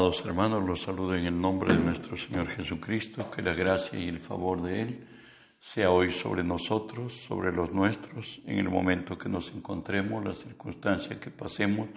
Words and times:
Amados 0.00 0.24
hermanos, 0.24 0.64
los 0.66 0.80
saludo 0.80 1.14
en 1.14 1.26
el 1.26 1.38
nombre 1.38 1.74
de 1.74 1.78
nuestro 1.78 2.16
Señor 2.16 2.48
Jesucristo, 2.48 3.30
que 3.30 3.42
la 3.42 3.52
gracia 3.52 3.98
y 3.98 4.08
el 4.08 4.18
favor 4.18 4.62
de 4.62 4.80
Él 4.80 5.06
sea 5.60 5.90
hoy 5.90 6.10
sobre 6.10 6.42
nosotros, 6.42 7.12
sobre 7.12 7.52
los 7.52 7.70
nuestros, 7.70 8.40
en 8.46 8.58
el 8.60 8.70
momento 8.70 9.18
que 9.18 9.28
nos 9.28 9.52
encontremos, 9.52 10.24
las 10.24 10.38
circunstancias 10.38 11.18
que 11.18 11.30
pasemos, 11.30 11.90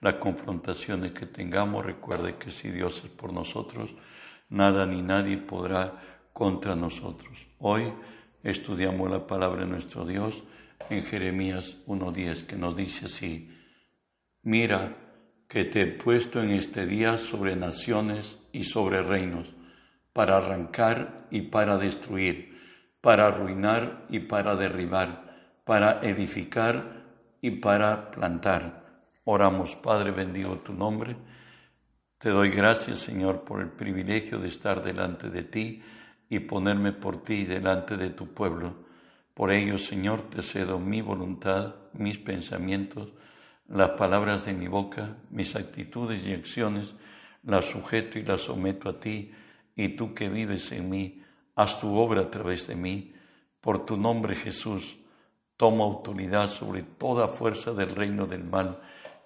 las 0.00 0.16
confrontaciones 0.16 1.12
que 1.12 1.26
tengamos. 1.26 1.86
Recuerde 1.86 2.34
que 2.38 2.50
si 2.50 2.72
Dios 2.72 3.00
es 3.04 3.10
por 3.10 3.32
nosotros, 3.32 3.94
nada 4.48 4.84
ni 4.84 5.00
nadie 5.00 5.36
podrá 5.36 5.92
contra 6.32 6.74
nosotros. 6.74 7.46
Hoy 7.60 7.84
estudiamos 8.42 9.08
la 9.08 9.28
palabra 9.28 9.60
de 9.60 9.70
nuestro 9.70 10.04
Dios 10.04 10.42
en 10.90 11.04
Jeremías 11.04 11.76
1.10, 11.86 12.46
que 12.46 12.56
nos 12.56 12.74
dice 12.74 13.04
así, 13.04 13.48
mira, 14.42 15.03
que 15.54 15.64
te 15.64 15.82
he 15.82 15.86
puesto 15.86 16.42
en 16.42 16.50
este 16.50 16.84
día 16.84 17.16
sobre 17.16 17.54
naciones 17.54 18.40
y 18.50 18.64
sobre 18.64 19.02
reinos, 19.02 19.54
para 20.12 20.38
arrancar 20.38 21.28
y 21.30 21.42
para 21.42 21.78
destruir, 21.78 22.58
para 23.00 23.28
arruinar 23.28 24.04
y 24.08 24.18
para 24.18 24.56
derribar, 24.56 25.62
para 25.62 26.00
edificar 26.02 27.04
y 27.40 27.52
para 27.52 28.10
plantar. 28.10 29.04
Oramos, 29.22 29.76
Padre, 29.76 30.10
bendigo 30.10 30.58
tu 30.58 30.72
nombre. 30.72 31.14
Te 32.18 32.30
doy 32.30 32.50
gracias, 32.50 32.98
Señor, 32.98 33.44
por 33.44 33.60
el 33.60 33.68
privilegio 33.68 34.40
de 34.40 34.48
estar 34.48 34.82
delante 34.82 35.30
de 35.30 35.44
ti 35.44 35.82
y 36.28 36.40
ponerme 36.40 36.90
por 36.90 37.22
ti 37.22 37.44
delante 37.44 37.96
de 37.96 38.10
tu 38.10 38.34
pueblo. 38.34 38.74
Por 39.34 39.52
ello, 39.52 39.78
Señor, 39.78 40.28
te 40.30 40.42
cedo 40.42 40.80
mi 40.80 41.00
voluntad, 41.00 41.76
mis 41.92 42.18
pensamientos, 42.18 43.12
las 43.68 43.90
palabras 43.90 44.44
de 44.44 44.52
mi 44.52 44.68
boca, 44.68 45.16
mis 45.30 45.56
actitudes 45.56 46.26
y 46.26 46.32
acciones, 46.32 46.94
las 47.42 47.64
sujeto 47.64 48.18
y 48.18 48.22
las 48.22 48.42
someto 48.42 48.88
a 48.88 48.98
ti, 48.98 49.32
y 49.76 49.90
tú 49.90 50.14
que 50.14 50.28
vives 50.28 50.72
en 50.72 50.88
mí, 50.88 51.22
haz 51.56 51.80
tu 51.80 51.94
obra 51.96 52.22
a 52.22 52.30
través 52.30 52.66
de 52.66 52.76
mí. 52.76 53.14
Por 53.60 53.84
tu 53.84 53.96
nombre, 53.96 54.34
Jesús, 54.34 54.96
toma 55.56 55.84
autoridad 55.84 56.48
sobre 56.48 56.82
toda 56.82 57.28
fuerza 57.28 57.72
del 57.72 57.94
reino 57.94 58.26
del 58.26 58.44
mal 58.44 58.80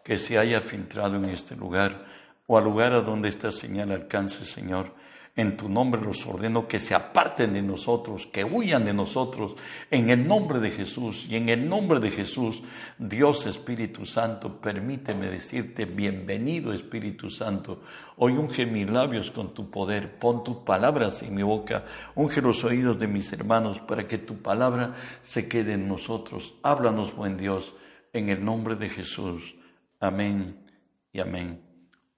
que 0.05 0.19
se 0.19 0.39
haya 0.39 0.61
filtrado 0.61 1.17
en 1.17 1.27
este 1.27 1.55
lugar 1.56 2.06
o 2.47 2.56
al 2.56 2.64
lugar 2.64 2.92
a 2.92 3.02
donde 3.02 3.28
esta 3.28 3.52
señal 3.52 3.91
alcance, 3.91 4.45
Señor 4.45 4.95
en 5.39 5.56
tu 5.56 5.69
nombre 5.69 6.00
los 6.00 6.27
ordeno 6.27 6.67
que 6.67 6.81
se 6.81 6.97
aparten 6.97 7.53
de 7.53 7.62
nosotros, 7.62 8.27
que 8.27 8.44
huyan 8.44 8.84
de 8.84 8.92
nosotros, 8.92 9.55
en 9.89 10.11
el 10.11 10.27
nombre 10.27 10.58
de 10.58 10.72
Jesús. 10.72 11.28
Y 11.30 11.36
en 11.36 11.48
el 11.48 11.69
nombre 11.69 12.00
de 12.00 12.11
Jesús, 12.11 12.61
Dios 12.98 13.47
Espíritu 13.47 14.05
Santo, 14.05 14.61
permíteme 14.61 15.28
decirte, 15.28 15.84
bienvenido 15.84 16.72
Espíritu 16.72 17.30
Santo. 17.30 17.83
Hoy 18.17 18.33
unge 18.33 18.67
mis 18.67 18.91
labios 18.91 19.30
con 19.30 19.55
tu 19.55 19.70
poder, 19.70 20.19
pon 20.19 20.42
tus 20.42 20.56
palabras 20.56 21.22
en 21.22 21.36
mi 21.36 21.45
boca, 21.45 21.84
unge 22.17 22.42
los 22.42 22.64
oídos 22.64 22.98
de 22.98 23.06
mis 23.06 23.33
hermanos 23.33 23.78
para 23.78 24.08
que 24.08 24.19
tu 24.19 24.39
palabra 24.42 24.97
se 25.23 25.47
quede 25.48 25.75
en 25.75 25.86
nosotros. 25.86 26.55
Háblanos, 26.64 27.14
buen 27.14 27.36
Dios, 27.36 27.75
en 28.12 28.28
el 28.28 28.45
nombre 28.45 28.75
de 28.75 28.89
Jesús. 28.89 29.55
Amén 30.00 30.67
y 31.12 31.20
amén. 31.20 31.62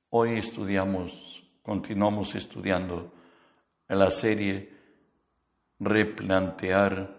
Hoy 0.08 0.38
estudiamos 0.38 1.39
continuamos 1.70 2.34
estudiando 2.34 3.12
la 3.86 4.10
serie 4.10 4.72
Replantear, 5.78 7.16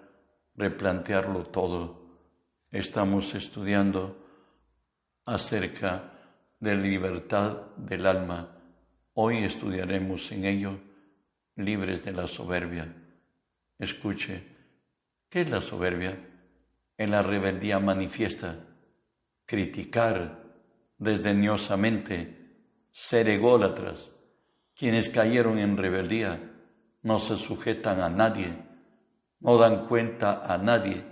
replantearlo 0.55 1.45
todo. 1.45 2.02
Estamos 2.69 3.33
estudiando 3.33 4.17
acerca 5.25 6.11
de 6.59 6.75
libertad 6.75 7.67
del 7.77 8.05
alma. 8.05 8.58
Hoy 9.14 9.37
estudiaremos 9.37 10.30
en 10.33 10.43
ello 10.43 10.80
libres 11.55 12.03
de 12.03 12.11
la 12.11 12.27
soberbia. 12.27 12.93
Escuche, 13.80 14.43
¿qué 15.30 15.42
es 15.42 15.49
la 15.49 15.61
soberbia? 15.61 16.20
En 16.97 17.11
la 17.11 17.23
rebeldía 17.23 17.80
manifiesta, 17.80 18.59
criticar 19.45 20.43
desdeñosamente, 20.97 22.89
ser 22.92 23.30
ególatras, 23.30 24.11
quienes 24.81 25.09
cayeron 25.09 25.59
en 25.59 25.77
rebeldía 25.77 26.39
no 27.03 27.19
se 27.19 27.37
sujetan 27.37 27.99
a 27.99 28.09
nadie, 28.09 28.52
no 29.39 29.59
dan 29.59 29.86
cuenta 29.86 30.42
a 30.52 30.58
nadie, 30.58 31.03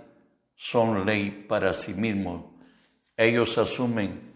son 0.56 1.06
ley 1.06 1.46
para 1.48 1.72
sí 1.72 1.94
mismos. 1.94 2.46
Ellos 3.16 3.56
asumen 3.58 4.32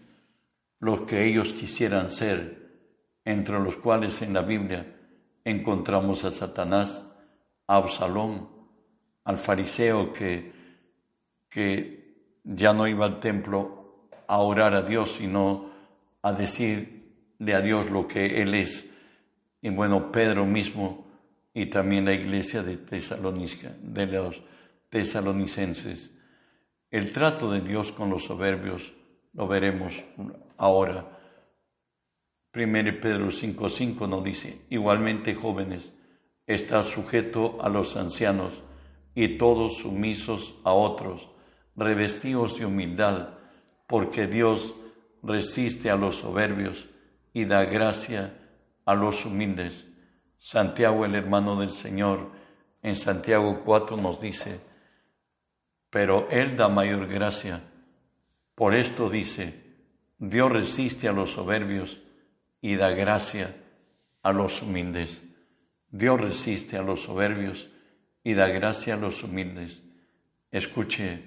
lo 0.79 1.05
que 1.05 1.25
ellos 1.25 1.51
quisieran 1.51 2.11
ser, 2.11 2.77
entre 3.25 3.59
los 3.59 3.75
cuales 3.75 4.21
en 4.21 4.31
la 4.31 4.41
Biblia 4.41 4.95
encontramos 5.43 6.23
a 6.23 6.31
Satanás, 6.31 7.05
a 7.67 7.75
Absalón, 7.75 8.47
al 9.25 9.37
fariseo 9.37 10.13
que, 10.13 10.53
que 11.49 12.39
ya 12.45 12.71
no 12.71 12.87
iba 12.87 13.05
al 13.05 13.19
templo 13.19 14.07
a 14.29 14.39
orar 14.39 14.73
a 14.73 14.83
Dios, 14.83 15.15
sino 15.17 15.71
a 16.21 16.31
decirle 16.31 17.53
a 17.53 17.59
Dios 17.59 17.91
lo 17.91 18.07
que 18.07 18.41
Él 18.41 18.53
es 18.53 18.94
y 19.65 19.69
bueno, 19.71 20.11
Pedro 20.11 20.45
mismo 20.45 21.07
y 21.51 21.65
también 21.65 22.05
la 22.05 22.13
iglesia 22.13 22.61
de 22.61 22.77
Tesalónica, 22.77 23.75
de 23.81 24.05
los 24.05 24.39
tesalonicenses. 24.89 26.11
El 26.91 27.11
trato 27.11 27.49
de 27.49 27.61
Dios 27.61 27.91
con 27.91 28.11
los 28.11 28.25
soberbios 28.25 28.93
lo 29.33 29.47
veremos 29.47 30.03
ahora. 30.57 31.17
1 32.53 33.01
Pedro 33.01 33.31
5:5 33.31 34.07
nos 34.07 34.23
dice, 34.23 34.61
igualmente 34.69 35.33
jóvenes, 35.33 35.91
está 36.45 36.83
sujeto 36.83 37.57
a 37.59 37.67
los 37.67 37.95
ancianos 37.95 38.61
y 39.15 39.39
todos 39.39 39.79
sumisos 39.79 40.59
a 40.63 40.73
otros, 40.73 41.27
revestidos 41.75 42.59
de 42.59 42.67
humildad, 42.67 43.29
porque 43.87 44.27
Dios 44.27 44.75
resiste 45.23 45.89
a 45.89 45.95
los 45.95 46.17
soberbios 46.17 46.85
y 47.33 47.45
da 47.45 47.65
gracia 47.65 48.44
a 48.85 48.95
los 48.95 49.25
humildes. 49.25 49.85
Santiago, 50.37 51.05
el 51.05 51.15
hermano 51.15 51.59
del 51.59 51.71
Señor, 51.71 52.31
en 52.81 52.95
Santiago 52.95 53.63
4 53.65 53.97
nos 53.97 54.21
dice, 54.21 54.61
pero 55.89 56.29
Él 56.29 56.55
da 56.55 56.69
mayor 56.69 57.07
gracia. 57.07 57.63
Por 58.53 58.75
esto 58.75 59.09
dice, 59.09 59.63
Dios 60.19 60.51
resiste 60.51 61.07
a 61.07 61.13
los 61.13 61.31
soberbios 61.31 61.99
y 62.61 62.75
da 62.75 62.91
gracia 62.91 63.55
a 64.21 64.31
los 64.31 64.61
humildes. 64.61 65.19
Dios 65.89 66.21
resiste 66.21 66.77
a 66.77 66.83
los 66.83 67.01
soberbios 67.03 67.67
y 68.23 68.33
da 68.33 68.47
gracia 68.49 68.93
a 68.93 68.97
los 68.97 69.23
humildes. 69.23 69.81
Escuche 70.51 71.23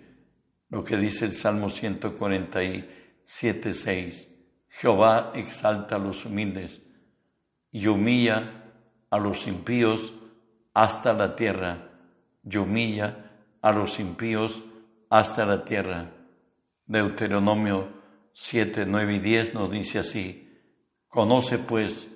lo 0.69 0.85
que 0.85 0.97
dice 0.97 1.25
el 1.25 1.33
Salmo 1.33 1.71
147, 1.71 3.75
6. 3.75 4.29
Jehová 4.69 5.33
exalta 5.35 5.97
a 5.97 5.99
los 5.99 6.25
humildes 6.25 6.83
y 7.71 7.87
humilla 7.87 8.59
a 9.11 9.19
los 9.19 9.47
impíos 9.47 10.13
hasta 10.75 11.13
la 11.13 11.37
tierra, 11.37 11.89
y 12.49 12.57
humilla 12.57 13.31
a 13.63 13.73
los 13.73 13.99
impíos 13.99 14.63
hasta 15.11 15.45
la 15.45 15.65
tierra. 15.65 16.11
Deuteronomio 16.87 17.89
7, 18.33 18.87
9 18.87 19.15
y 19.15 19.19
10 19.19 19.55
nos 19.55 19.71
dice 19.71 19.99
así, 19.99 20.49
conoce 21.09 21.59
pues 21.59 22.09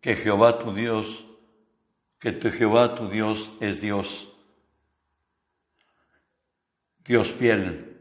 que 0.00 0.16
Jehová 0.16 0.58
tu 0.58 0.74
Dios, 0.74 1.24
que 2.18 2.32
tu 2.32 2.50
Jehová 2.50 2.94
tu 2.94 3.08
Dios 3.08 3.50
es 3.60 3.80
Dios, 3.80 4.28
Dios 7.04 7.30
fiel, 7.30 7.98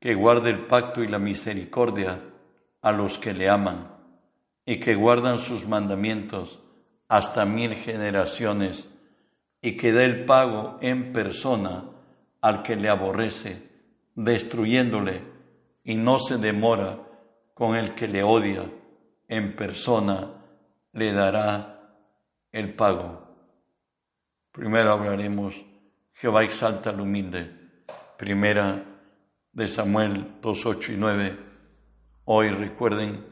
que 0.00 0.14
guarde 0.14 0.50
el 0.50 0.66
pacto 0.66 1.04
y 1.04 1.08
la 1.08 1.18
misericordia 1.18 2.20
a 2.82 2.92
los 2.92 3.18
que 3.18 3.34
le 3.34 3.48
aman 3.48 3.89
y 4.70 4.78
que 4.78 4.94
guardan 4.94 5.40
sus 5.40 5.66
mandamientos 5.66 6.60
hasta 7.08 7.44
mil 7.44 7.74
generaciones, 7.74 8.88
y 9.60 9.76
que 9.76 9.92
dé 9.92 10.04
el 10.04 10.26
pago 10.26 10.78
en 10.80 11.12
persona 11.12 11.86
al 12.40 12.62
que 12.62 12.76
le 12.76 12.88
aborrece, 12.88 13.68
destruyéndole, 14.14 15.24
y 15.82 15.96
no 15.96 16.20
se 16.20 16.38
demora 16.38 17.00
con 17.52 17.74
el 17.74 17.96
que 17.96 18.06
le 18.06 18.22
odia, 18.22 18.62
en 19.26 19.56
persona 19.56 20.34
le 20.92 21.12
dará 21.14 21.96
el 22.52 22.72
pago. 22.72 23.26
Primero 24.52 24.92
hablaremos, 24.92 25.56
Jehová 26.12 26.44
exalta 26.44 26.90
al 26.90 27.00
humilde. 27.00 27.50
Primera 28.16 28.84
de 29.52 29.66
Samuel 29.66 30.36
2, 30.40 30.66
8 30.66 30.92
y 30.92 30.96
9. 30.96 31.38
Hoy 32.26 32.50
recuerden, 32.50 33.26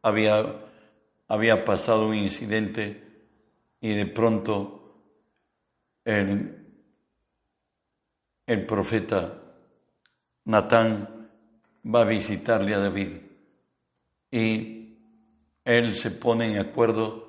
había 0.00 0.64
había 1.28 1.64
pasado 1.64 2.08
un 2.08 2.16
incidente 2.16 3.04
y 3.80 3.94
de 3.94 4.06
pronto 4.06 5.04
el, 6.04 6.66
el 8.46 8.66
profeta 8.66 9.40
Natán 10.46 11.30
va 11.84 12.00
a 12.00 12.04
visitarle 12.04 12.74
a 12.74 12.78
David 12.78 13.08
y 14.30 14.98
él 15.64 15.94
se 15.94 16.10
pone 16.10 16.50
en 16.50 16.58
acuerdo 16.58 17.28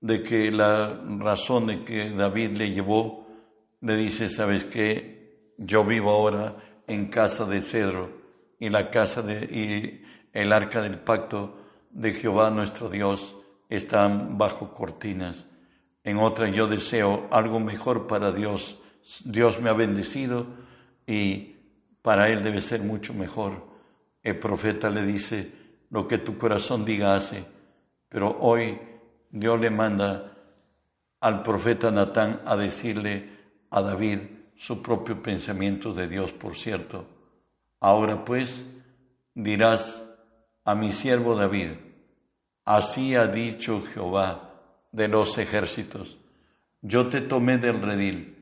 de 0.00 0.22
que 0.22 0.50
la 0.52 1.00
razón 1.18 1.66
de 1.66 1.82
que 1.82 2.10
David 2.10 2.56
le 2.56 2.70
llevó, 2.70 3.28
le 3.80 3.96
dice, 3.96 4.28
¿sabes 4.28 4.64
qué? 4.64 5.52
Yo 5.58 5.84
vivo 5.84 6.10
ahora 6.10 6.56
en 6.86 7.06
casa 7.06 7.44
de 7.44 7.62
cedro 7.62 8.10
y 8.58 8.68
la 8.68 8.90
casa 8.90 9.22
de 9.22 9.44
y 9.44 10.02
el 10.32 10.52
arca 10.52 10.80
del 10.80 10.98
pacto 10.98 11.61
de 11.92 12.12
Jehová 12.12 12.50
nuestro 12.50 12.88
Dios 12.88 13.36
están 13.68 14.38
bajo 14.38 14.74
cortinas. 14.74 15.46
En 16.04 16.18
otra 16.18 16.48
yo 16.48 16.66
deseo 16.66 17.28
algo 17.30 17.60
mejor 17.60 18.06
para 18.06 18.32
Dios. 18.32 18.78
Dios 19.24 19.60
me 19.60 19.70
ha 19.70 19.74
bendecido 19.74 20.46
y 21.06 21.56
para 22.02 22.28
Él 22.28 22.42
debe 22.42 22.60
ser 22.60 22.82
mucho 22.82 23.14
mejor. 23.14 23.66
El 24.22 24.38
profeta 24.38 24.90
le 24.90 25.06
dice, 25.06 25.52
lo 25.90 26.08
que 26.08 26.18
tu 26.18 26.38
corazón 26.38 26.84
diga 26.84 27.14
hace, 27.14 27.44
pero 28.08 28.36
hoy 28.40 28.78
Dios 29.30 29.60
le 29.60 29.70
manda 29.70 30.32
al 31.20 31.42
profeta 31.42 31.90
Natán 31.90 32.40
a 32.44 32.56
decirle 32.56 33.30
a 33.70 33.82
David 33.82 34.18
su 34.56 34.82
propio 34.82 35.22
pensamiento 35.22 35.92
de 35.92 36.08
Dios, 36.08 36.32
por 36.32 36.56
cierto. 36.56 37.06
Ahora 37.80 38.24
pues 38.24 38.62
dirás 39.34 40.02
a 40.64 40.74
mi 40.74 40.92
siervo 40.92 41.34
David, 41.34 41.70
así 42.64 43.14
ha 43.14 43.26
dicho 43.26 43.82
Jehová 43.82 44.52
de 44.92 45.08
los 45.08 45.38
ejércitos, 45.38 46.18
yo 46.82 47.08
te 47.08 47.20
tomé 47.20 47.58
del 47.58 47.80
redil, 47.80 48.36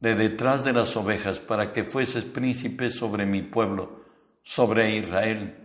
de 0.00 0.14
detrás 0.14 0.64
de 0.64 0.72
las 0.72 0.96
ovejas, 0.96 1.38
para 1.38 1.72
que 1.72 1.84
fueses 1.84 2.24
príncipe 2.24 2.90
sobre 2.90 3.26
mi 3.26 3.42
pueblo, 3.42 4.00
sobre 4.42 4.96
Israel, 4.96 5.56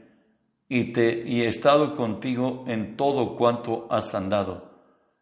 y, 0.68 0.92
te, 0.94 1.28
he 1.28 1.48
estado 1.48 1.96
contigo 1.96 2.66
en 2.68 2.98
todo 2.98 3.36
cuanto 3.38 3.88
has 3.90 4.14
andado, 4.14 4.72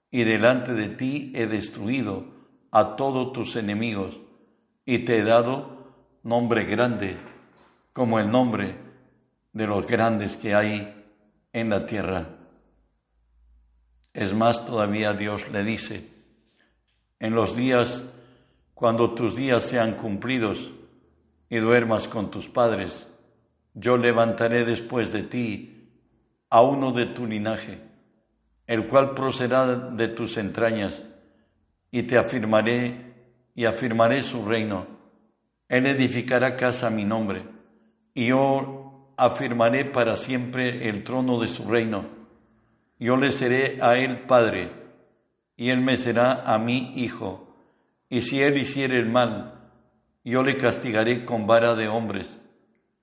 y 0.10 0.24
delante 0.24 0.74
de 0.74 0.88
ti 0.88 1.32
he 1.36 1.48
destruido 1.48 2.26
a 2.72 2.96
todos 2.96 3.34
tus 3.34 3.56
enemigos, 3.56 4.18
y 4.86 5.00
te 5.00 5.18
he 5.18 5.24
dado 5.24 5.94
nombre 6.24 6.66
grande, 6.66 7.18
como 7.94 8.20
el 8.20 8.32
nombre 8.32 8.93
de 9.54 9.68
los 9.68 9.88
grandes 9.88 10.36
que 10.36 10.54
hay 10.54 11.06
en 11.54 11.70
la 11.70 11.86
tierra. 11.86 12.28
Es 14.14 14.34
más, 14.34 14.66
todavía 14.66 15.14
Dios 15.14 15.50
le 15.50 15.64
dice, 15.64 16.08
en 17.20 17.34
los 17.34 17.56
días 17.56 18.04
cuando 18.74 19.12
tus 19.12 19.36
días 19.36 19.64
sean 19.64 19.94
cumplidos 19.94 20.72
y 21.50 21.58
duermas 21.58 22.08
con 22.08 22.30
tus 22.32 22.50
padres, 22.50 23.08
yo 23.74 23.98
levantaré 23.98 24.66
después 24.66 25.14
de 25.14 25.24
ti 25.24 25.90
a 26.50 26.62
uno 26.62 26.92
de 26.92 27.06
tu 27.06 27.26
linaje, 27.26 27.80
el 28.68 28.88
cual 28.88 29.14
procederá 29.14 29.68
de 29.76 30.08
tus 30.10 30.38
entrañas, 30.38 31.04
y 31.92 32.04
te 32.04 32.18
afirmaré 32.18 33.14
y 33.56 33.66
afirmaré 33.66 34.22
su 34.24 34.46
reino. 34.46 34.86
Él 35.70 35.86
edificará 35.86 36.58
casa 36.58 36.88
a 36.88 36.92
mi 36.92 37.06
nombre, 37.06 37.44
y 38.14 38.28
yo 38.28 38.83
afirmaré 39.18 39.86
para 39.86 40.16
siempre 40.16 40.90
el 40.90 41.04
trono 41.04 41.40
de 41.40 41.48
su 41.48 41.68
reino 41.68 42.24
yo 43.04 43.18
le 43.18 43.34
seré 43.34 43.80
a 43.82 43.98
él 43.98 44.22
padre, 44.22 44.72
y 45.58 45.72
él 45.72 45.82
me 45.82 45.98
será 45.98 46.42
a 46.46 46.58
mí 46.58 46.94
hijo. 46.96 47.54
Y 48.08 48.22
si 48.22 48.42
él 48.42 48.58
hiciere 48.58 48.98
el 48.98 49.10
mal, 49.10 49.56
yo 50.24 50.42
le 50.42 50.56
castigaré 50.56 51.26
con 51.26 51.46
vara 51.46 51.76
de 51.76 51.90
hombres 51.90 52.40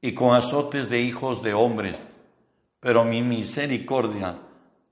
y 0.00 0.14
con 0.14 0.34
azotes 0.34 0.88
de 0.88 1.00
hijos 1.00 1.42
de 1.42 1.52
hombres. 1.52 1.98
Pero 2.80 3.04
mi 3.04 3.22
misericordia 3.22 4.38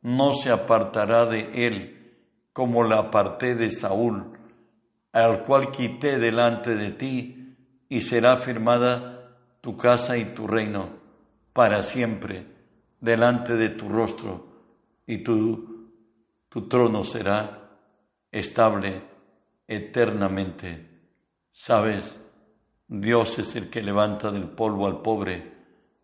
no 0.02 0.34
se 0.34 0.50
apartará 0.50 1.24
de 1.24 1.66
él, 1.66 2.18
como 2.52 2.84
la 2.84 2.98
aparté 2.98 3.54
de 3.54 3.70
Saúl, 3.70 4.38
al 5.12 5.44
cual 5.44 5.70
quité 5.70 6.18
delante 6.18 6.74
de 6.74 6.90
ti, 6.90 7.56
y 7.88 8.02
será 8.02 8.36
firmada 8.36 9.38
tu 9.62 9.74
casa 9.74 10.18
y 10.18 10.34
tu 10.34 10.46
reino 10.46 10.97
para 11.58 11.82
siempre 11.82 12.46
delante 13.00 13.56
de 13.56 13.70
tu 13.70 13.88
rostro 13.88 14.46
y 15.04 15.24
tu, 15.24 15.90
tu 16.48 16.68
trono 16.68 17.02
será 17.02 17.70
estable 18.30 19.02
eternamente. 19.66 20.86
Sabes, 21.50 22.16
Dios 22.86 23.40
es 23.40 23.56
el 23.56 23.70
que 23.70 23.82
levanta 23.82 24.30
del 24.30 24.44
polvo 24.44 24.86
al 24.86 25.02
pobre 25.02 25.52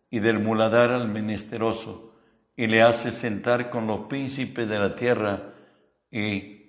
y 0.09 0.19
del 0.19 0.39
muladar 0.39 0.91
al 0.91 1.07
menesteroso 1.07 2.15
y 2.57 2.67
le 2.67 2.81
hace 2.81 3.09
sentar 3.13 3.69
con 3.69 3.87
los 3.87 4.07
príncipes 4.07 4.67
de 4.67 4.77
la 4.77 4.93
tierra 4.93 5.53
y 6.11 6.65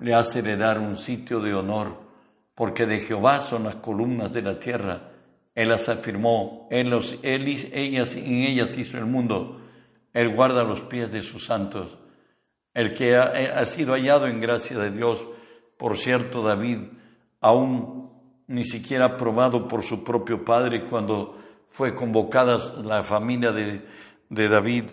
le 0.00 0.14
hace 0.14 0.40
heredar 0.40 0.80
un 0.80 0.96
sitio 0.96 1.38
de 1.38 1.54
honor, 1.54 1.96
porque 2.56 2.86
de 2.86 2.98
Jehová 2.98 3.40
son 3.40 3.62
las 3.62 3.76
columnas 3.76 4.32
de 4.32 4.42
la 4.42 4.58
tierra. 4.58 5.09
Él 5.60 5.68
las 5.68 5.90
afirmó, 5.90 6.66
él, 6.70 6.88
los, 6.88 7.18
ellas, 7.22 8.14
en 8.14 8.32
ellas 8.32 8.78
hizo 8.78 8.96
el 8.96 9.04
mundo. 9.04 9.60
Él 10.14 10.34
guarda 10.34 10.64
los 10.64 10.80
pies 10.80 11.12
de 11.12 11.20
sus 11.20 11.44
santos. 11.44 11.98
El 12.72 12.94
que 12.94 13.14
ha, 13.14 13.66
sido 13.66 13.92
hallado 13.92 14.26
en 14.26 14.40
gracia 14.40 14.78
de 14.78 14.90
Dios, 14.90 15.22
por 15.76 15.98
cierto, 15.98 16.42
David, 16.42 16.78
aún 17.42 18.10
ni 18.46 18.64
siquiera 18.64 19.04
aprobado 19.04 19.68
por 19.68 19.82
su 19.82 20.02
propio 20.02 20.46
padre 20.46 20.84
cuando 20.84 21.36
fue 21.68 21.94
convocada 21.94 22.56
la 22.82 23.02
familia 23.02 23.52
de, 23.52 23.82
de 24.30 24.48
David 24.48 24.84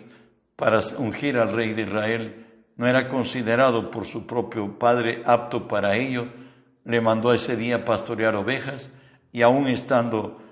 para 0.54 0.82
ungir 0.98 1.38
al 1.38 1.54
rey 1.54 1.72
de 1.72 1.84
Israel, 1.84 2.46
no 2.76 2.86
era 2.86 3.08
considerado 3.08 3.90
por 3.90 4.04
su 4.04 4.26
propio 4.26 4.78
padre 4.78 5.22
apto 5.24 5.66
para 5.66 5.96
ello, 5.96 6.28
le 6.84 7.00
mandó 7.00 7.32
ese 7.32 7.56
día 7.56 7.86
pastorear 7.86 8.36
ovejas 8.36 8.90
y 9.32 9.40
aún 9.40 9.66
estando 9.66 10.42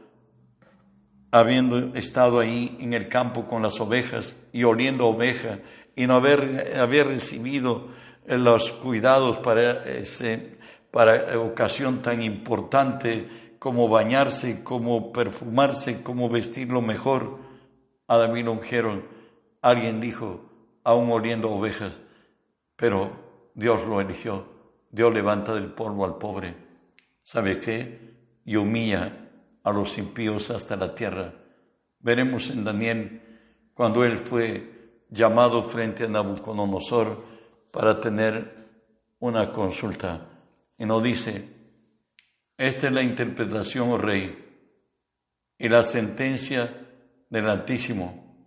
habiendo 1.39 1.97
estado 1.97 2.39
ahí 2.39 2.77
en 2.81 2.93
el 2.93 3.09
campo 3.09 3.47
con 3.47 3.63
las 3.63 3.81
ovejas 3.81 4.37
y 4.53 4.65
oliendo 4.65 5.07
oveja 5.07 5.59
y 5.95 6.07
no 6.07 6.17
haber, 6.17 6.75
haber 6.79 7.09
recibido 7.09 7.89
los 8.27 8.73
cuidados 8.73 9.39
para, 9.39 9.85
ese, 9.85 10.59
para 10.91 11.39
ocasión 11.39 12.03
tan 12.03 12.23
importante 12.23 13.29
como 13.59 13.89
bañarse, 13.89 14.63
como 14.63 15.13
perfumarse, 15.13 16.03
como 16.03 16.29
vestirlo 16.29 16.83
mejor. 16.83 17.39
A 18.09 18.17
David 18.17 18.45
lo 18.45 18.53
ungieron. 18.53 19.05
Alguien 19.63 20.01
dijo, 20.01 20.43
aún 20.85 21.11
oliendo 21.11 21.51
ovejas, 21.51 21.93
pero 22.77 23.11
Dios 23.55 23.85
lo 23.87 24.01
eligió. 24.01 24.47
Dios 24.91 25.13
levanta 25.13 25.55
del 25.55 25.73
polvo 25.73 26.05
al 26.05 26.17
pobre. 26.19 26.55
¿Sabe 27.23 27.59
qué? 27.59 28.15
Y 28.45 28.57
humilla 28.57 29.26
a 29.67 29.73
los 29.73 29.99
impíos 29.99 30.51
hasta 30.51 30.77
la 30.77 30.95
tierra. 30.95 31.35
Veremos 31.99 32.51
en 32.51 32.63
Daniel 32.63 33.21
cuando 33.75 34.05
él 34.05 34.17
fue 34.19 35.03
llamado 35.11 35.65
frente 35.65 36.05
a 36.05 36.09
Nabucodonosor 36.09 37.21
para 37.73 38.01
tener 38.01 38.55
una 39.19 39.51
consulta. 39.53 40.29
Y 40.79 40.87
nos 40.87 41.03
dice, 41.03 41.49
esta 42.57 42.87
es 42.87 42.93
la 42.93 43.03
interpretación, 43.03 43.91
oh 43.91 43.99
rey, 43.99 44.39
y 45.59 45.69
la 45.69 45.83
sentencia 45.83 46.87
del 47.29 47.49
Altísimo, 47.51 48.47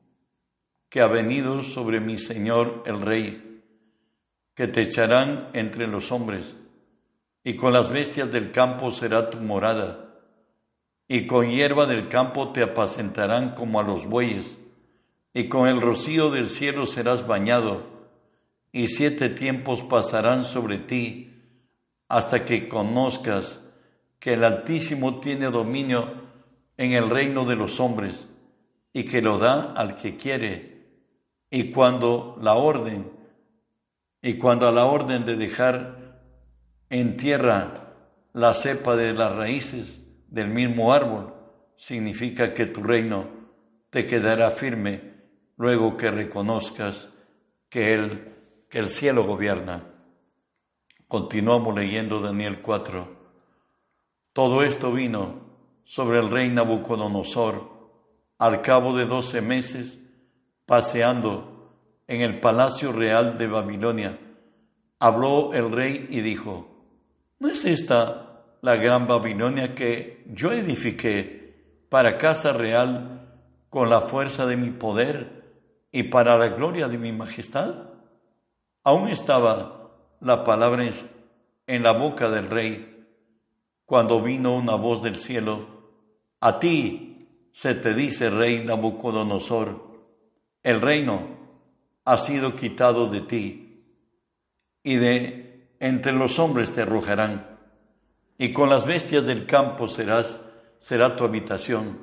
que 0.87 1.01
ha 1.01 1.07
venido 1.07 1.63
sobre 1.63 1.99
mi 1.99 2.17
Señor 2.17 2.83
el 2.85 3.01
Rey, 3.01 3.61
que 4.55 4.69
te 4.69 4.83
echarán 4.83 5.49
entre 5.51 5.85
los 5.85 6.13
hombres, 6.13 6.55
y 7.43 7.57
con 7.57 7.73
las 7.73 7.89
bestias 7.89 8.31
del 8.31 8.51
campo 8.51 8.91
será 8.91 9.29
tu 9.29 9.39
morada 9.39 10.08
y 11.11 11.25
con 11.25 11.49
hierba 11.49 11.87
del 11.87 12.07
campo 12.07 12.49
te 12.49 12.61
apacentarán 12.61 13.55
como 13.55 13.79
a 13.79 13.83
los 13.83 14.05
bueyes, 14.05 14.59
y 15.33 15.49
con 15.49 15.67
el 15.67 15.81
rocío 15.81 16.29
del 16.29 16.49
cielo 16.49 16.85
serás 16.85 17.25
bañado, 17.25 17.81
y 18.71 18.87
siete 18.87 19.29
tiempos 19.29 19.81
pasarán 19.81 20.45
sobre 20.45 20.77
ti, 20.77 21.33
hasta 22.07 22.45
que 22.45 22.69
conozcas 22.69 23.59
que 24.19 24.33
el 24.33 24.43
Altísimo 24.43 25.19
tiene 25.19 25.47
dominio 25.47 26.13
en 26.77 26.91
el 26.91 27.09
reino 27.09 27.43
de 27.43 27.55
los 27.55 27.79
hombres, 27.79 28.27
y 28.93 29.03
que 29.05 29.23
lo 29.23 29.39
da 29.39 29.73
al 29.73 29.95
que 29.95 30.15
quiere, 30.15 30.85
y 31.49 31.71
cuando 31.71 32.37
la 32.39 32.53
orden, 32.53 33.11
y 34.21 34.35
cuando 34.35 34.67
a 34.67 34.71
la 34.71 34.85
orden 34.85 35.25
de 35.25 35.37
dejar 35.37 36.19
en 36.91 37.17
tierra 37.17 37.95
la 38.33 38.53
cepa 38.53 38.95
de 38.95 39.13
las 39.15 39.35
raíces, 39.35 39.99
del 40.29 40.49
mismo 40.49 40.93
árbol, 40.93 41.33
significa 41.75 42.53
que 42.53 42.65
tu 42.65 42.83
reino 42.83 43.27
te 43.89 44.05
quedará 44.05 44.51
firme 44.51 45.13
luego 45.57 45.97
que 45.97 46.11
reconozcas 46.11 47.09
que, 47.69 47.93
él, 47.93 48.35
que 48.69 48.79
el 48.79 48.89
cielo 48.89 49.23
gobierna. 49.25 49.83
Continuamos 51.07 51.75
leyendo 51.75 52.19
Daniel 52.19 52.61
4. 52.61 53.17
Todo 54.33 54.63
esto 54.63 54.91
vino 54.91 55.41
sobre 55.83 56.19
el 56.19 56.29
rey 56.29 56.49
Nabucodonosor 56.49 57.79
al 58.37 58.61
cabo 58.61 58.95
de 58.95 59.05
doce 59.05 59.41
meses, 59.41 59.99
paseando 60.65 61.73
en 62.07 62.21
el 62.21 62.39
palacio 62.39 62.93
real 62.93 63.37
de 63.37 63.47
Babilonia. 63.47 64.19
Habló 64.99 65.53
el 65.53 65.71
rey 65.71 66.07
y 66.09 66.21
dijo, 66.21 66.69
¿no 67.39 67.49
es 67.49 67.65
esta 67.65 68.28
la 68.61 68.75
gran 68.75 69.07
Babilonia 69.07 69.75
que 69.75 70.23
yo 70.27 70.51
edifiqué 70.51 71.83
para 71.89 72.17
casa 72.17 72.53
real 72.53 73.37
con 73.69 73.89
la 73.89 74.01
fuerza 74.01 74.45
de 74.45 74.57
mi 74.57 74.71
poder 74.71 75.43
y 75.91 76.03
para 76.03 76.37
la 76.37 76.49
gloria 76.49 76.87
de 76.87 76.97
mi 76.97 77.11
majestad? 77.11 77.89
Aún 78.83 79.09
estaba 79.09 79.91
la 80.21 80.43
palabra 80.43 80.89
en, 81.67 81.83
la 81.83 81.91
boca 81.93 82.29
del 82.29 82.49
rey 82.49 83.05
cuando 83.85 84.21
vino 84.21 84.55
una 84.55 84.75
voz 84.75 85.01
del 85.01 85.15
cielo, 85.15 85.65
a 86.39 86.59
ti 86.59 87.49
se 87.51 87.75
te 87.75 87.93
dice, 87.93 88.29
rey 88.29 88.63
Nabucodonosor, 88.63 89.89
el 90.61 90.81
reino 90.81 91.37
ha 92.05 92.17
sido 92.17 92.55
quitado 92.55 93.07
de 93.07 93.21
ti, 93.21 93.83
y 94.83 94.95
de 94.95 95.75
entre 95.79 96.13
los 96.13 96.39
hombres 96.39 96.71
te 96.71 96.81
arrojarán, 96.81 97.58
y 98.39 98.53
con 98.53 98.69
las 98.69 98.85
bestias 98.85 99.25
del 99.25 99.45
campo 99.45 99.89
serás, 99.89 100.39
será 100.79 101.17
tu 101.17 101.25
habitación, 101.25 101.99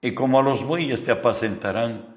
y 0.00 0.12
como 0.14 0.40
a 0.40 0.42
los 0.42 0.64
bueyes 0.64 1.04
te 1.04 1.12
apacentarán, 1.12 2.16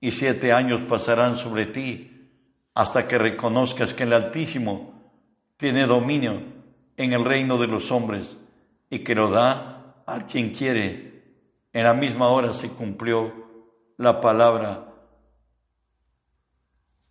y 0.00 0.10
siete 0.10 0.52
años 0.52 0.80
pasarán 0.82 1.36
sobre 1.36 1.66
ti, 1.66 2.30
hasta 2.74 3.06
que 3.06 3.16
reconozcas 3.16 3.94
que 3.94 4.02
el 4.02 4.12
Altísimo 4.12 4.92
tiene 5.56 5.86
dominio 5.86 6.42
en 6.96 7.12
el 7.12 7.24
reino 7.24 7.58
de 7.58 7.68
los 7.68 7.92
hombres, 7.92 8.36
y 8.90 8.98
que 9.00 9.14
lo 9.14 9.30
da 9.30 10.02
a 10.04 10.26
quien 10.26 10.50
quiere. 10.50 11.22
En 11.72 11.84
la 11.84 11.94
misma 11.94 12.28
hora 12.28 12.52
se 12.52 12.70
cumplió 12.70 13.32
la 13.98 14.20
palabra 14.20 14.94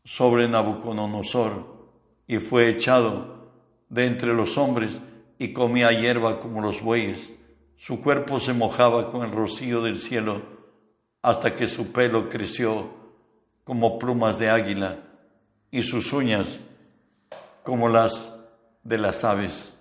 sobre 0.04 0.50
Nabucodonosor 0.50 1.92
y 2.28 2.40
fue 2.40 2.70
echado 2.70 3.52
de 3.90 4.08
entre 4.08 4.34
los 4.34 4.58
hombres 4.58 5.00
y 5.38 5.54
comía 5.54 5.92
hierba 5.92 6.40
como 6.40 6.62
los 6.62 6.82
bueyes. 6.82 7.32
Su 7.76 8.02
cuerpo 8.02 8.40
se 8.40 8.54
mojaba 8.54 9.12
con 9.12 9.24
el 9.24 9.32
rocío 9.32 9.82
del 9.82 10.00
cielo 10.00 10.42
hasta 11.22 11.56
que 11.56 11.68
su 11.68 11.92
pelo 11.92 12.30
creció 12.30 12.90
como 13.64 14.00
plumas 14.00 14.40
de 14.40 14.50
águila 14.50 15.00
y 15.72 15.84
sus 15.84 16.14
uñas 16.14 16.60
como 17.64 17.90
las 17.90 18.34
de 18.84 18.98
las 18.98 19.24
aves. 19.24 19.74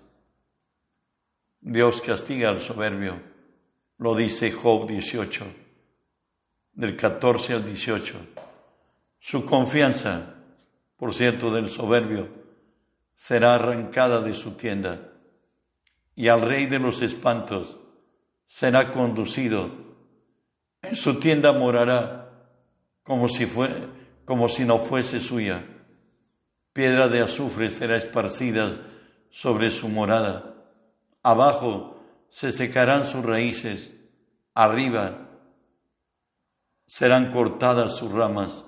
Dios 1.61 2.01
castiga 2.01 2.49
al 2.49 2.61
soberbio, 2.61 3.19
lo 3.97 4.15
dice 4.15 4.51
Job 4.51 4.87
18, 4.87 5.45
del 6.73 6.95
14 6.95 7.53
al 7.53 7.65
18. 7.65 8.13
Su 9.19 9.45
confianza, 9.45 10.35
por 10.97 11.13
cierto, 11.13 11.49
del 11.51 11.69
soberbio, 11.69 12.27
será 13.15 13.55
arrancada 13.55 14.21
de 14.21 14.33
su 14.33 14.51
tienda, 14.51 15.13
y 16.17 16.27
al 16.27 16.41
rey 16.41 16.65
de 16.65 16.79
los 16.79 17.01
espantos 17.01 17.77
será 18.45 18.91
conducido. 18.91 19.71
En 20.81 20.97
su 20.97 21.19
tienda 21.19 21.53
morará 21.53 22.29
como 23.03 23.29
si, 23.29 23.47
como 24.25 24.49
si 24.49 24.65
no 24.65 24.79
fuese 24.79 25.21
suya. 25.21 25.63
Piedra 26.73 27.07
de 27.07 27.21
azufre 27.21 27.69
será 27.69 27.95
esparcida 27.95 28.81
sobre 29.29 29.71
su 29.71 29.87
morada. 29.87 30.55
Abajo 31.23 32.03
se 32.29 32.51
secarán 32.51 33.05
sus 33.05 33.23
raíces, 33.23 33.93
arriba 34.53 35.29
serán 36.85 37.31
cortadas 37.31 37.95
sus 37.95 38.11
ramas 38.11 38.65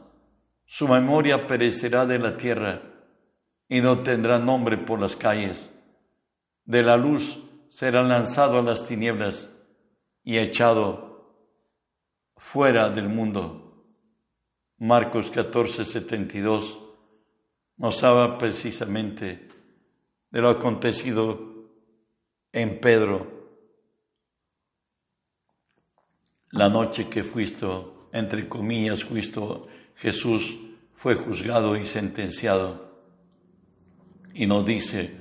su 0.72 0.88
memoria 0.88 1.48
perecerá 1.48 2.06
de 2.06 2.20
la 2.20 2.38
tierra 2.38 2.84
y 3.68 3.82
no 3.82 4.04
tendrá 4.04 4.38
nombre 4.38 4.78
por 4.78 5.00
las 5.02 5.16
calles. 5.16 5.68
De 6.70 6.84
la 6.84 6.98
luz 6.98 7.44
será 7.72 8.04
lanzado 8.04 8.60
a 8.60 8.62
las 8.62 8.86
tinieblas 8.86 9.50
y 10.24 10.38
echado 10.38 11.34
fuera 12.38 12.92
del 12.92 13.10
mundo. 13.10 13.88
Marcos 14.78 15.32
14, 15.32 15.84
72 15.84 16.80
nos 17.78 18.04
habla 18.04 18.38
precisamente 18.38 19.50
de 20.30 20.42
lo 20.42 20.50
acontecido 20.50 21.72
en 22.52 22.80
Pedro 22.80 23.40
la 26.52 26.70
noche 26.70 27.10
que 27.10 27.24
fuiste, 27.24 27.66
entre 28.12 28.48
comillas, 28.48 29.04
fuiste 29.04 29.42
Jesús 29.96 30.56
fue 30.94 31.16
juzgado 31.16 31.76
y 31.76 31.88
sentenciado. 31.88 32.94
Y 34.36 34.46
nos 34.46 34.64
dice, 34.68 35.19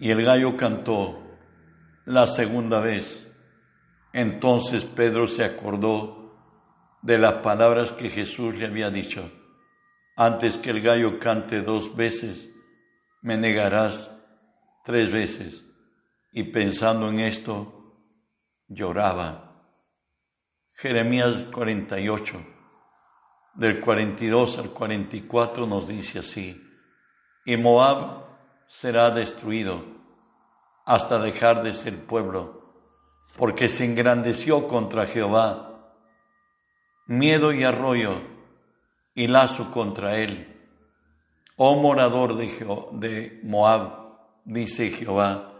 y 0.00 0.10
el 0.10 0.24
gallo 0.24 0.56
cantó 0.56 1.22
la 2.06 2.26
segunda 2.26 2.80
vez. 2.80 3.30
Entonces 4.12 4.84
Pedro 4.84 5.26
se 5.26 5.44
acordó 5.44 6.34
de 7.02 7.18
las 7.18 7.34
palabras 7.34 7.92
que 7.92 8.08
Jesús 8.08 8.56
le 8.56 8.66
había 8.66 8.90
dicho. 8.90 9.30
Antes 10.16 10.58
que 10.58 10.70
el 10.70 10.80
gallo 10.80 11.18
cante 11.18 11.62
dos 11.62 11.94
veces, 11.94 12.48
me 13.22 13.36
negarás 13.36 14.10
tres 14.84 15.12
veces. 15.12 15.64
Y 16.32 16.44
pensando 16.44 17.08
en 17.10 17.20
esto, 17.20 17.94
lloraba. 18.68 19.46
Jeremías 20.72 21.44
48 21.52 22.46
del 23.54 23.80
42 23.80 24.58
al 24.58 24.70
44 24.70 25.66
nos 25.66 25.88
dice 25.88 26.20
así, 26.20 26.62
y 27.44 27.56
Moab 27.56 28.29
será 28.70 29.10
destruido 29.10 29.82
hasta 30.86 31.20
dejar 31.20 31.64
de 31.64 31.74
ser 31.74 32.06
pueblo, 32.06 32.62
porque 33.36 33.66
se 33.66 33.84
engrandeció 33.84 34.68
contra 34.68 35.08
Jehová, 35.08 35.92
miedo 37.06 37.52
y 37.52 37.64
arroyo 37.64 38.22
y 39.12 39.26
lazo 39.26 39.72
contra 39.72 40.18
él. 40.18 40.56
Oh 41.56 41.74
morador 41.74 42.36
de, 42.36 42.46
de 42.92 43.40
Moab, 43.42 44.18
dice 44.44 44.90
Jehová, 44.90 45.52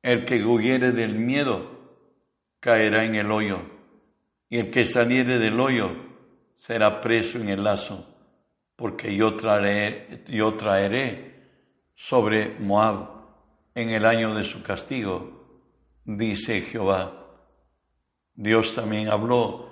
el 0.00 0.24
que 0.24 0.42
huyere 0.42 0.92
del 0.92 1.16
miedo 1.16 1.78
caerá 2.58 3.04
en 3.04 3.16
el 3.16 3.30
hoyo, 3.30 3.58
y 4.48 4.56
el 4.56 4.70
que 4.70 4.86
saliere 4.86 5.38
del 5.38 5.60
hoyo 5.60 5.90
será 6.56 7.02
preso 7.02 7.38
en 7.38 7.50
el 7.50 7.62
lazo, 7.62 8.06
porque 8.76 9.14
yo 9.14 9.36
traeré 9.36 11.29
sobre 12.00 12.56
Moab 12.58 13.10
en 13.74 13.90
el 13.90 14.06
año 14.06 14.34
de 14.34 14.42
su 14.42 14.62
castigo, 14.62 15.68
dice 16.06 16.62
Jehová. 16.62 17.12
Dios 18.34 18.74
también 18.74 19.10
habló 19.10 19.68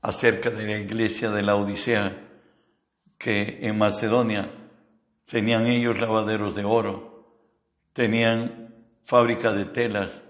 acerca 0.00 0.48
de 0.48 0.66
la 0.66 0.78
iglesia 0.78 1.30
de 1.30 1.42
la 1.42 1.56
Odisea, 1.56 2.16
que 3.18 3.58
en 3.60 3.76
Macedonia 3.76 4.50
tenían 5.26 5.66
ellos 5.66 6.00
lavaderos 6.00 6.54
de 6.54 6.64
oro, 6.64 7.42
tenían 7.92 8.74
fábrica 9.04 9.52
de 9.52 9.66
telas, 9.66 10.22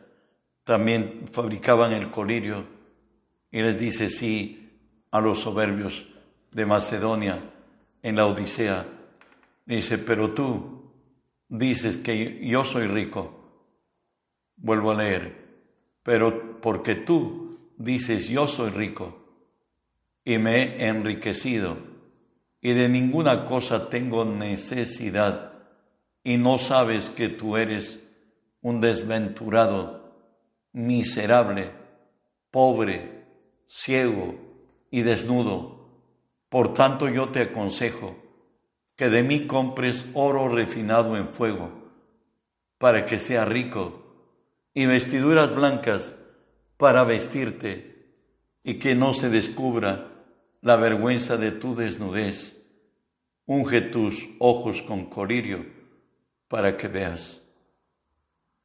también 0.65 1.29
fabricaban 1.31 1.93
el 1.93 2.11
colirio, 2.11 2.67
y 3.53 3.63
les 3.63 3.79
dice, 3.79 4.11
sí, 4.11 4.77
a 5.13 5.21
los 5.21 5.39
soberbios 5.39 6.05
de 6.51 6.67
Macedonia 6.67 7.39
en 8.03 8.17
la 8.17 8.27
Odisea. 8.27 8.85
Dice, 9.65 9.99
pero 9.99 10.35
tú 10.35 10.78
dices 11.49 11.97
que 11.97 12.47
yo 12.47 12.65
soy 12.65 12.87
rico. 12.87 13.35
Vuelvo 14.57 14.91
a 14.91 14.95
leer, 14.95 15.37
pero 16.03 16.61
porque 16.61 16.95
tú 16.95 17.59
dices 17.77 18.29
yo 18.29 18.49
soy 18.49 18.71
rico 18.71 19.17
y 20.25 20.39
me 20.39 20.63
he 20.63 20.89
enriquecido 20.89 21.77
y 22.61 22.73
de 22.73 22.89
ninguna 22.89 23.45
cosa 23.45 23.89
tengo 23.89 24.25
necesidad 24.25 25.53
y 26.25 26.37
no 26.37 26.59
sabes 26.59 27.11
que 27.11 27.29
tú 27.29 27.57
eres 27.57 28.03
un 28.61 28.81
desventurado, 28.81 30.13
miserable, 30.73 31.71
pobre, 32.51 33.25
ciego, 33.67 34.35
y 34.91 35.03
desnudo. 35.03 35.91
Por 36.49 36.75
tanto 36.75 37.09
yo 37.09 37.29
te 37.29 37.43
aconsejo 37.43 38.17
que 38.99 39.09
de 39.09 39.23
mí 39.23 39.47
compres 39.47 40.05
oro 40.13 40.49
refinado 40.49 41.17
en 41.17 41.29
fuego, 41.29 41.71
para 42.79 43.05
que 43.05 43.21
sea 43.21 43.45
rico, 43.45 44.05
y 44.75 44.87
vestiduras 44.87 45.55
blancas 45.55 46.17
para 46.77 47.05
vestirte, 47.05 48.09
y 48.65 48.75
que 48.81 48.97
no 48.97 49.13
se 49.13 49.29
descubra 49.29 50.09
la 50.63 50.75
vergüenza 50.75 51.37
de 51.37 51.53
tu 51.53 51.77
desnudez. 51.77 52.57
Unge 53.47 53.83
tus 53.83 54.29
ojos 54.41 54.83
con 54.83 55.07
colirio 55.07 55.65
para 56.49 56.77
que 56.77 56.89
veas. 56.89 57.41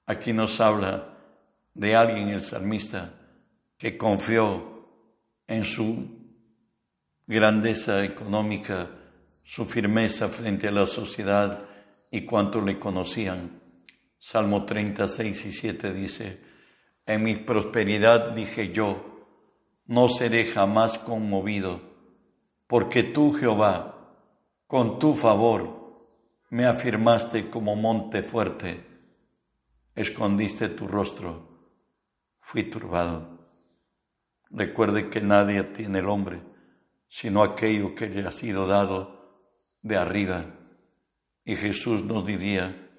Aquí 0.08 0.34
nos 0.34 0.60
habla 0.60 1.16
de 1.76 1.96
alguien, 1.96 2.30
el 2.30 2.42
salmista, 2.42 3.14
que 3.78 4.00
confió 4.00 4.88
en 5.46 5.64
su 5.64 6.08
grandeza 7.28 8.04
económica, 8.04 8.90
su 9.44 9.66
firmeza 9.66 10.30
frente 10.30 10.70
a 10.70 10.72
la 10.72 10.86
sociedad 10.86 11.66
y 12.10 12.22
cuanto 12.22 12.62
le 12.62 12.80
conocían. 12.80 13.62
Salmo 14.18 14.66
36 14.66 15.46
y 15.46 15.52
7 15.52 15.94
dice, 15.94 16.42
en 17.06 17.24
mi 17.24 17.36
prosperidad 17.36 18.32
dije 18.32 18.72
yo, 18.72 19.28
no 19.86 20.08
seré 20.08 20.46
jamás 20.46 20.98
conmovido, 20.98 21.82
porque 22.68 23.04
tú, 23.04 23.34
Jehová, 23.34 24.16
con 24.66 24.98
tu 24.98 25.14
favor, 25.14 26.08
me 26.50 26.66
afirmaste 26.66 27.50
como 27.50 27.76
monte 27.76 28.24
fuerte, 28.24 28.86
escondiste 29.94 30.70
tu 30.70 30.88
rostro, 30.88 31.70
fui 32.40 32.64
turbado. 32.64 33.34
Recuerde 34.50 35.10
que 35.10 35.20
nadie 35.20 35.64
tiene 35.64 36.00
el 36.00 36.08
hombre, 36.08 36.42
sino 37.10 37.44
aquello 37.44 37.94
que 37.94 38.08
le 38.08 38.26
ha 38.26 38.32
sido 38.32 38.68
dado 38.68 39.23
de 39.84 39.98
arriba. 39.98 40.46
Y 41.46 41.56
Jesús 41.56 42.04
nos 42.04 42.26
diría 42.26 42.90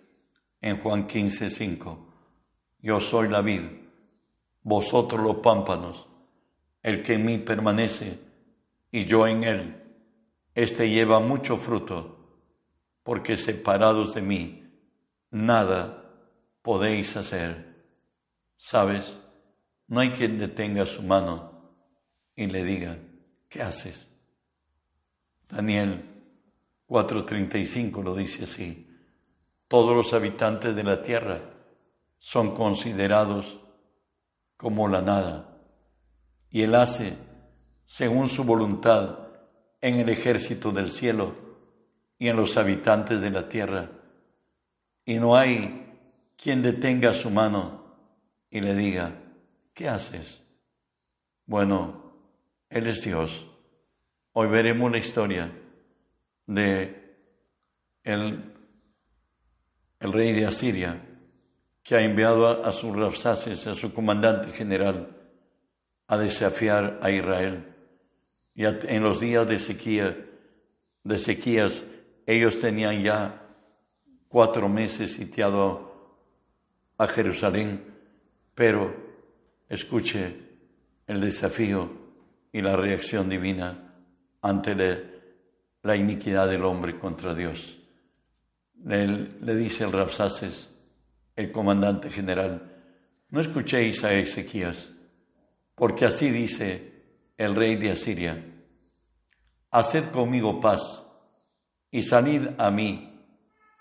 en 0.61 0.77
Juan 0.77 1.07
15, 1.07 1.51
5, 1.51 2.07
yo 2.81 3.01
soy 3.01 3.29
la 3.29 3.41
vid, 3.41 3.63
vosotros 4.63 5.21
los 5.21 5.37
pámpanos, 5.37 6.07
el 6.83 7.03
que 7.03 7.15
en 7.15 7.27
mí 7.27 7.39
permanece 7.39 8.19
y 8.91 9.05
yo 9.05 9.27
en 9.27 9.45
él, 9.45 9.83
éste 10.55 10.89
lleva 10.89 11.21
mucho 11.21 11.57
fruto, 11.57 12.17
porque 13.03 13.37
separados 13.37 14.15
de 14.15 14.23
mí, 14.23 14.71
nada 15.31 16.13
podéis 16.63 17.17
hacer. 17.17 17.75
¿Sabes? 18.57 19.19
No 19.89 20.01
hay 20.01 20.11
quien 20.11 20.39
detenga 20.39 20.87
su 20.87 21.03
mano 21.03 21.75
y 22.35 22.47
le 22.47 22.65
diga, 22.65 22.97
¿qué 23.49 23.63
haces? 23.63 24.09
Daniel 25.49 26.14
4:35 26.87 28.03
lo 28.03 28.15
dice 28.15 28.45
así, 28.45 28.91
todos 29.69 29.97
los 29.97 30.13
habitantes 30.13 30.75
de 30.75 30.85
la 30.85 31.03
tierra 31.03 31.41
son 32.19 32.55
considerados 32.55 33.59
como 34.57 34.89
la 34.89 35.03
nada, 35.03 35.59
y 36.51 36.63
Él 36.63 36.75
hace, 36.75 37.17
según 37.87 38.29
su 38.29 38.45
voluntad, 38.45 39.19
en 39.81 40.01
el 40.01 40.09
ejército 40.09 40.73
del 40.73 40.91
cielo 40.91 41.35
y 42.19 42.29
en 42.29 42.37
los 42.37 42.57
habitantes 42.57 43.21
de 43.21 43.31
la 43.31 43.49
tierra, 43.49 43.91
y 45.05 45.19
no 45.19 45.37
hay 45.37 45.85
quien 46.37 46.63
detenga 46.63 47.13
su 47.13 47.31
mano 47.31 47.85
y 48.51 48.61
le 48.61 48.75
diga, 48.75 49.13
¿qué 49.75 49.89
haces? 49.89 50.43
Bueno, 51.47 52.13
Él 52.71 52.87
es 52.87 53.03
Dios. 53.03 53.47
Hoy 54.33 54.49
veremos 54.49 54.91
la 54.91 54.99
historia 54.99 55.53
de 56.47 57.17
el, 58.03 58.53
el 60.01 60.13
rey 60.13 60.33
de 60.33 60.47
Asiria, 60.47 61.01
que 61.83 61.95
ha 61.95 62.03
enviado 62.03 62.65
a, 62.65 62.73
sus 62.73 62.97
Rapsaces, 62.97 63.67
a 63.67 63.75
su 63.75 63.93
comandante 63.93 64.51
general, 64.51 65.15
a 66.07 66.17
desafiar 66.17 66.99
a 67.03 67.11
Israel. 67.11 67.75
Y 68.55 68.65
en 68.65 69.03
los 69.03 69.21
días 69.21 69.47
de 69.47 69.59
sequía, 69.59 70.17
sequías, 71.17 71.85
ellos 72.27 72.59
tenían 72.59 73.03
ya 73.03 73.43
cuatro 74.29 74.69
meses 74.69 75.13
sitiado 75.13 75.93
a 76.97 77.07
Jerusalén, 77.07 77.85
pero 78.55 78.95
escuche 79.69 80.37
el 81.07 81.21
desafío 81.21 81.91
y 82.51 82.63
la 82.63 82.77
reacción 82.77 83.29
divina 83.29 83.95
ante 84.41 84.75
la 85.85 85.97
iniquidad 85.97 86.49
del 86.49 86.65
hombre 86.65 86.99
contra 86.99 87.35
Dios. 87.35 87.79
le 88.83 89.55
dice 89.55 89.85
el 89.85 89.93
Rapsaces, 89.93 90.75
el 91.37 91.53
comandante 91.53 92.11
general, 92.11 92.73
no 93.29 93.41
escuchéis 93.41 94.03
a 94.03 94.15
Ezequías, 94.15 94.91
porque 95.75 96.07
así 96.07 96.31
dice 96.31 97.05
el 97.37 97.55
rey 97.55 97.77
de 97.77 97.93
Asiria, 97.93 98.45
haced 99.71 100.11
conmigo 100.11 100.59
paz 100.59 101.03
y 101.91 102.03
salid 102.03 102.49
a 102.57 102.71
mí 102.71 103.21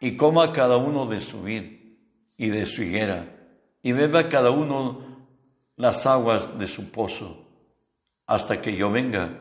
y 0.01 0.17
coma 0.17 0.51
cada 0.51 0.75
uno 0.75 1.05
de 1.05 1.21
su 1.21 1.41
vid 1.41 1.63
y 2.35 2.49
de 2.49 2.65
su 2.65 2.83
higuera 2.83 3.33
y 3.81 3.93
beba 3.93 4.27
cada 4.27 4.51
uno 4.51 5.27
las 5.77 6.05
aguas 6.05 6.59
de 6.59 6.67
su 6.67 6.91
pozo, 6.91 7.47
hasta 8.27 8.59
que 8.61 8.75
yo 8.75 8.91
venga 8.91 9.39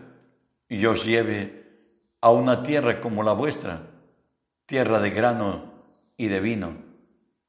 y 0.68 0.87
os 0.87 1.05
lleve 1.05 1.62
a 2.22 2.30
una 2.30 2.62
tierra 2.62 3.02
como 3.02 3.22
la 3.22 3.35
vuestra, 3.35 3.82
tierra 4.64 4.98
de 5.00 5.11
grano 5.11 5.72
y 6.16 6.28
de 6.28 6.40
vino, 6.40 6.76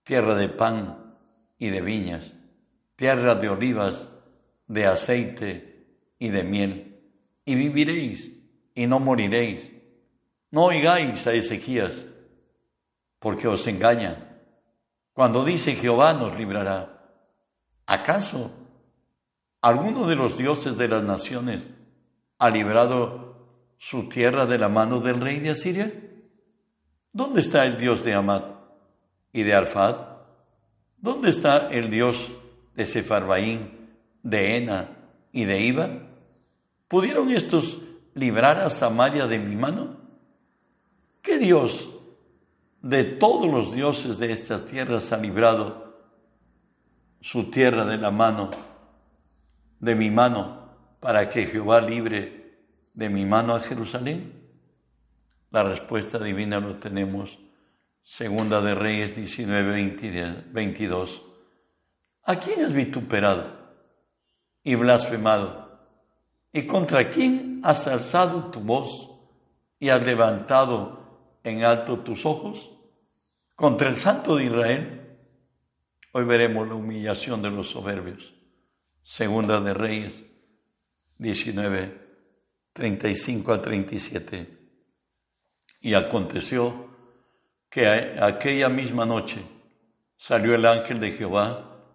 tierra 0.03 0.35
de 0.35 0.49
pan 0.49 1.15
y 1.57 1.69
de 1.69 1.79
viñas, 1.79 2.33
tierra 2.97 3.35
de 3.35 3.47
olivas, 3.47 4.09
de 4.67 4.85
aceite 4.85 5.85
y 6.19 6.27
de 6.27 6.43
miel, 6.43 6.99
y 7.45 7.55
viviréis 7.55 8.29
y 8.75 8.85
no 8.85 8.99
moriréis. 8.99 9.71
No 10.51 10.65
oigáis 10.65 11.25
a 11.25 11.33
Ezequías, 11.33 12.05
porque 13.19 13.47
os 13.47 13.65
engaña. 13.67 14.41
Cuando 15.13 15.45
dice 15.45 15.75
Jehová 15.75 16.13
nos 16.13 16.37
librará, 16.37 17.13
¿acaso 17.85 18.51
¿Alguno 19.63 20.07
de 20.07 20.17
los 20.17 20.37
dioses 20.37 20.77
de 20.77 20.89
las 20.89 21.03
naciones 21.03 21.69
ha 22.37 22.49
librado 22.49 23.32
su 23.83 24.07
tierra 24.07 24.45
de 24.45 24.57
la 24.57 24.69
mano 24.69 25.01
del 25.01 25.19
rey 25.19 25.41
de 25.41 25.49
Asiria? 25.49 25.91
¿Dónde 27.11 27.41
está 27.41 27.65
el 27.65 27.77
dios 27.77 28.01
de 28.01 28.13
Amad 28.13 28.43
y 29.33 29.43
de 29.43 29.53
Arfad? 29.53 29.97
¿Dónde 30.99 31.29
está 31.29 31.67
el 31.67 31.89
dios 31.89 32.31
de 32.75 32.85
Sefarbaín, 32.85 33.89
de 34.23 34.55
Ena 34.55 34.89
y 35.33 35.43
de 35.43 35.59
Iba? 35.59 35.89
¿Pudieron 36.87 37.29
estos 37.31 37.77
librar 38.13 38.61
a 38.61 38.69
Samaria 38.69 39.27
de 39.27 39.37
mi 39.37 39.57
mano? 39.57 39.97
¿Qué 41.21 41.37
dios 41.37 41.89
de 42.81 43.03
todos 43.03 43.51
los 43.51 43.73
dioses 43.73 44.17
de 44.17 44.31
estas 44.31 44.65
tierras 44.65 45.11
ha 45.11 45.17
librado 45.17 45.93
su 47.19 47.51
tierra 47.51 47.83
de 47.83 47.97
la 47.97 48.11
mano 48.11 48.49
de 49.81 49.93
mi 49.93 50.09
mano 50.09 50.69
para 51.01 51.27
que 51.27 51.47
Jehová 51.47 51.81
libre 51.81 52.42
de 52.93 53.09
mi 53.09 53.25
mano 53.25 53.55
a 53.55 53.59
Jerusalén? 53.59 54.41
La 55.51 55.63
respuesta 55.63 56.17
divina 56.19 56.59
lo 56.59 56.75
tenemos, 56.75 57.37
segunda 58.01 58.61
de 58.61 58.75
Reyes 58.75 59.15
19, 59.15 60.43
22. 60.51 61.21
¿A 62.23 62.35
quién 62.37 62.65
has 62.65 62.73
vituperado 62.73 63.51
y 64.63 64.75
blasfemado? 64.75 65.63
¿Y 66.51 66.63
contra 66.63 67.09
quién 67.09 67.61
has 67.63 67.87
alzado 67.87 68.51
tu 68.51 68.59
voz 68.59 69.09
y 69.79 69.89
has 69.89 70.03
levantado 70.03 71.39
en 71.43 71.63
alto 71.63 71.99
tus 71.99 72.25
ojos? 72.25 72.71
¿Contra 73.55 73.89
el 73.89 73.97
Santo 73.97 74.35
de 74.37 74.45
Israel? 74.45 75.17
Hoy 76.13 76.25
veremos 76.25 76.67
la 76.67 76.75
humillación 76.75 77.41
de 77.41 77.49
los 77.49 77.69
soberbios. 77.69 78.33
Segunda 79.03 79.59
de 79.59 79.73
Reyes 79.73 80.23
19, 81.17 82.02
35 82.73 83.53
a 83.53 83.61
37. 83.61 84.47
Y 85.81 85.93
aconteció 85.93 86.89
que 87.69 87.87
aquella 87.87 88.69
misma 88.69 89.05
noche 89.05 89.41
salió 90.17 90.55
el 90.55 90.65
ángel 90.65 90.99
de 90.99 91.11
Jehová 91.11 91.85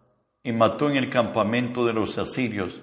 y 0.43 0.53
mató 0.53 0.91
en 0.91 0.97
el 0.97 1.11
campamento 1.11 1.85
de 1.85 1.93
los 1.93 2.19
asirios 2.19 2.81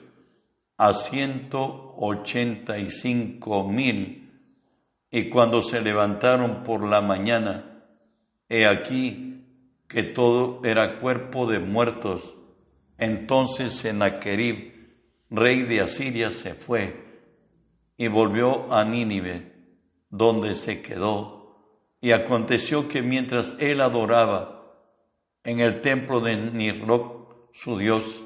a 0.78 0.94
ciento 0.94 1.96
ochenta 1.98 2.78
y 2.78 2.90
cinco 2.90 3.68
mil. 3.68 4.32
Y 5.12 5.30
cuando 5.30 5.62
se 5.62 5.82
levantaron 5.82 6.64
por 6.64 6.84
la 6.84 7.02
mañana, 7.02 7.84
he 8.50 8.66
aquí 8.66 9.46
que 9.88 10.04
todo 10.04 10.62
era 10.64 11.00
cuerpo 11.00 11.46
de 11.50 11.60
muertos 11.60 12.36
entonces 12.98 13.74
Sennacherib, 13.74 14.74
rey 15.30 15.64
de 15.64 15.82
Asiria, 15.82 16.32
se 16.32 16.54
fue 16.54 17.05
y 17.98 18.08
volvió 18.08 18.72
a 18.74 18.84
Nínive, 18.84 19.54
donde 20.10 20.56
se 20.56 20.82
quedó. 20.82 21.58
Y 22.02 22.12
aconteció 22.12 22.88
que 22.88 23.02
mientras 23.02 23.56
él 23.60 23.82
adoraba 23.82 24.74
en 25.44 25.60
el 25.60 25.82
templo 25.82 26.20
de 26.20 26.36
Nirroc, 26.36 27.54
su 27.54 27.78
dios, 27.78 28.22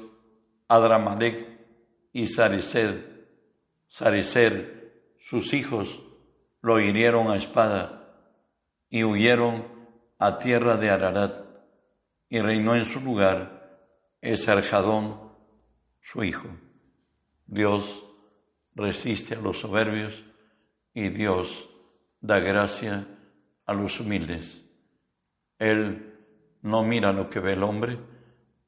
Adramalek 0.68 1.46
y 2.12 2.26
Sarecer, 2.26 3.28
Sarecer, 3.86 5.14
sus 5.18 5.52
hijos, 5.52 6.00
lo 6.62 6.80
hirieron 6.80 7.30
a 7.30 7.36
espada 7.36 8.00
y 8.88 9.04
huyeron 9.04 9.66
a 10.18 10.38
tierra 10.38 10.76
de 10.76 10.90
Ararat, 10.90 11.44
y 12.28 12.40
reinó 12.40 12.76
en 12.76 12.84
su 12.84 13.00
lugar 13.00 13.60
es 14.20 14.48
Arjadón, 14.48 15.32
su 16.00 16.24
hijo. 16.24 16.48
Dios 17.46 18.04
resiste 18.80 19.34
a 19.34 19.40
los 19.40 19.60
soberbios, 19.60 20.24
y 20.94 21.08
Dios 21.08 21.68
da 22.20 22.40
gracia 22.40 23.06
a 23.66 23.74
los 23.74 24.00
humildes. 24.00 24.60
Él 25.58 26.18
no 26.62 26.82
mira 26.82 27.12
lo 27.12 27.28
que 27.28 27.40
ve 27.40 27.52
el 27.52 27.62
hombre, 27.62 27.98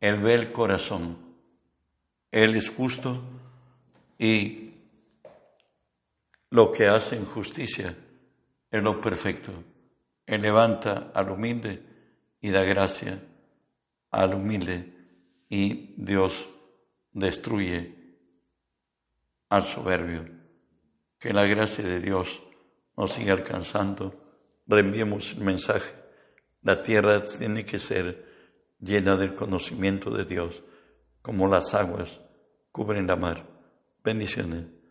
Él 0.01 0.21
ve 0.21 0.35
el 0.35 0.53
corazón. 0.53 1.17
Él 2.31 2.55
es 2.55 2.71
justo 2.71 3.23
y 4.19 4.75
lo 6.51 6.73
que 6.73 6.87
hace 6.87 7.17
en 7.17 7.25
justicia 7.25 7.97
es 8.71 8.83
lo 8.83 9.01
perfecto. 9.01 9.53
Él 10.27 10.43
levanta 10.43 11.11
al 11.15 11.31
humilde 11.31 11.83
y 12.41 12.51
da 12.51 12.63
gracia 12.63 13.23
al 14.11 14.35
humilde 14.35 14.93
y 15.49 15.95
Dios 15.97 16.49
destruye 17.13 18.02
al 19.53 19.65
soberbio. 19.65 20.25
Que 21.19 21.35
la 21.35 21.45
gracia 21.47 21.85
de 21.85 22.01
Dios 22.01 22.43
nos 22.97 23.13
siga 23.13 23.35
alcanzando. 23.35 24.15
Reenviemos 24.67 25.33
el 25.33 25.45
mensaje. 25.45 25.95
La 26.63 26.83
tierra 26.83 27.23
tiene 27.23 27.63
que 27.63 27.79
ser 27.79 28.25
llena 28.81 29.17
del 29.17 29.35
conocimiento 29.35 30.11
de 30.11 30.25
Dios, 30.25 30.63
como 31.21 31.49
las 31.49 31.75
aguas 31.75 32.19
cubren 32.71 33.07
la 33.07 33.17
mar. 33.17 33.47
Bendiciones. 34.03 34.82